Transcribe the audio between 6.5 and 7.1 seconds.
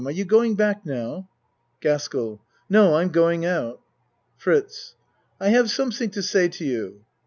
you.